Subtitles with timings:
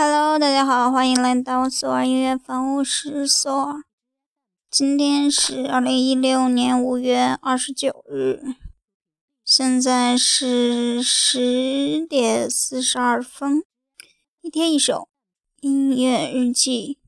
[0.00, 3.82] Hello，大家好，欢迎来到索尔音乐房屋室索尔。
[4.70, 8.40] 今天是二零一六年五月二十九日，
[9.44, 13.64] 现在是十点四十二分。
[14.40, 15.08] 一天一首
[15.62, 16.98] 音乐日记。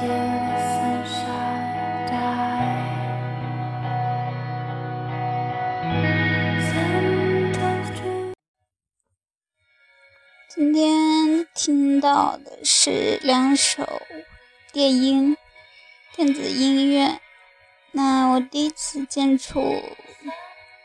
[0.00, 0.06] 今
[10.72, 13.84] 天听到的是两首
[14.72, 15.36] 电音、
[16.14, 17.18] 电子音乐。
[17.90, 19.82] 那我第一次接触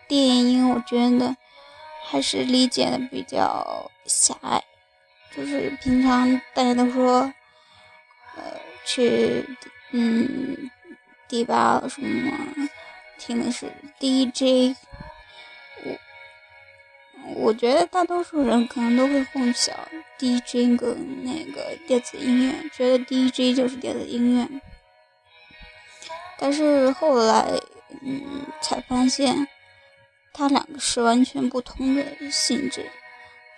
[0.08, 1.38] 电音，我觉得
[2.04, 4.64] 还是理解的比较狭隘，
[5.36, 7.32] 就是平常大家都说，
[8.36, 9.46] 呃，去
[9.92, 10.70] 嗯，
[11.28, 12.32] 迪吧什么，
[13.18, 14.76] 听的是 DJ。
[15.86, 15.98] 我
[17.36, 19.72] 我觉得大多数人可能都会混淆
[20.18, 24.48] DJ 跟那个电子音乐，觉得 DJ 就是电子音乐。
[26.38, 27.48] 但是后来，
[28.02, 29.48] 嗯，才发现，
[30.34, 32.86] 它两个是完全不同的性质。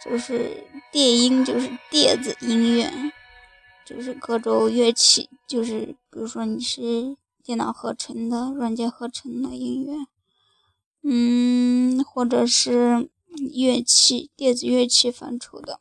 [0.03, 2.91] 就是电音，就是电子音乐，
[3.85, 10.07] 就是各种乐器，就是比如说你是电脑合成的、软件合成的音乐，
[11.03, 13.09] 嗯，或者是
[13.53, 15.79] 乐器、电子乐器范畴的，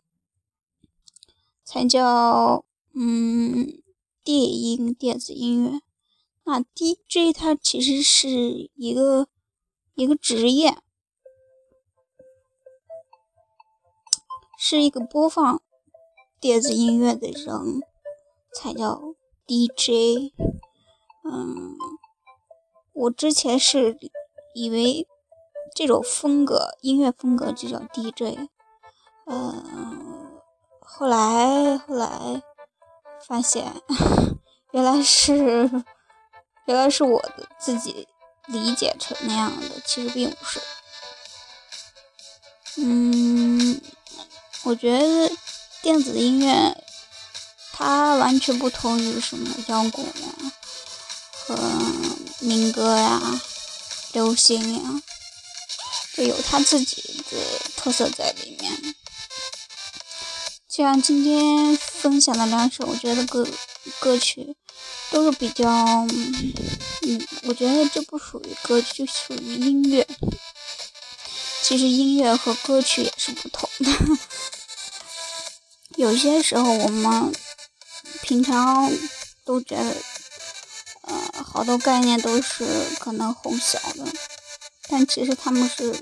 [1.65, 3.83] 才叫嗯
[4.23, 5.81] 电音、电子音乐。
[6.45, 9.29] 那 DJ 它其实是一个
[9.95, 10.77] 一个职业，
[14.59, 15.63] 是一个播放
[16.39, 17.81] 电子音乐的人
[18.55, 19.15] 才叫
[19.47, 20.33] DJ。
[21.25, 21.77] 嗯，
[22.93, 23.97] 我之前是
[24.55, 25.07] 以为
[25.75, 28.49] 这种风格音乐风格就叫 DJ，
[29.27, 30.41] 嗯，
[30.81, 32.43] 后来后来
[33.27, 33.75] 发现
[34.73, 35.85] 原来是。
[36.67, 37.23] 原来是我
[37.59, 38.09] 自己
[38.47, 40.59] 理解成那样的，其实并不是。
[42.79, 43.83] 嗯，
[44.65, 45.31] 我觉得
[45.83, 46.75] 电子音乐
[47.77, 50.53] 它完全不同于什么摇滚呀
[51.33, 51.59] 和
[52.41, 53.41] 民歌呀、
[54.13, 55.03] 流行呀，
[56.17, 57.37] 就有它自己的
[57.77, 58.95] 特色在里面。
[60.69, 63.47] 就像今天分享的两首，我觉得歌
[64.01, 64.57] 歌曲。
[65.11, 70.05] 都是比较，嗯，我觉得这不属于歌曲，就属于音乐。
[71.63, 73.93] 其实音乐和歌曲也是不同的。
[75.97, 77.33] 有些时候我们
[78.25, 78.91] 平常
[79.45, 79.95] 都觉得，
[81.03, 82.65] 呃，好多概念都是
[82.99, 84.11] 可能混淆的，
[84.89, 85.95] 但其实他们是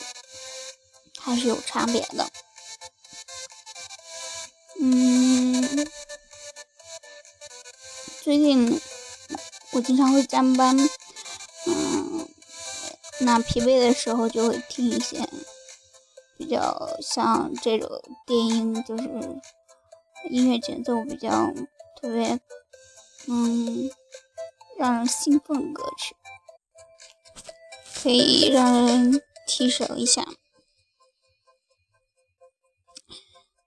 [1.18, 2.30] 还是有差别的。
[4.80, 5.88] 嗯，
[8.22, 8.80] 最近。
[9.72, 10.76] 我经常会加班，
[11.66, 12.28] 嗯，
[13.20, 15.26] 那疲惫的时候就会听一些
[16.36, 17.88] 比较像这种
[18.26, 19.04] 电音，就是
[20.28, 21.50] 音乐节奏比较
[22.02, 22.40] 特别，
[23.28, 23.88] 嗯，
[24.76, 26.16] 让人兴奋的歌曲，
[28.02, 30.26] 可以让人提神一下。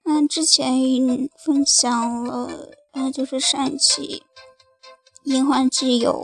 [0.03, 0.73] 那之前
[1.37, 4.25] 分享了，嗯，就是上一期。
[5.23, 6.23] 烟花季有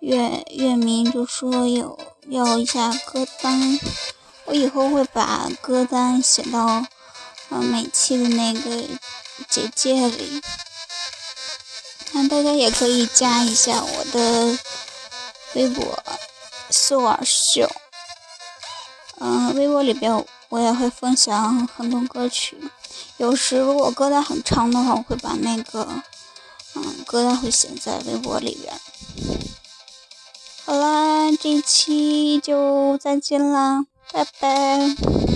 [0.00, 1.96] 月月明就说有
[2.26, 3.78] 要一下歌单，
[4.46, 6.84] 我以后会把歌单写到
[7.50, 8.84] 呃每期的那个
[9.48, 10.42] 简介里，
[12.12, 14.58] 那大家也可以加一下我的
[15.54, 16.02] 微博
[16.70, 17.68] 苏尔秀，
[19.18, 22.56] 嗯，微博里边我也会分享很多歌曲，
[23.16, 26.02] 有时如果歌单很长的话，我会把那个。
[26.74, 28.72] 嗯，歌单会写在微博里边。
[30.64, 35.31] 好啦，这一期就再见啦，拜拜。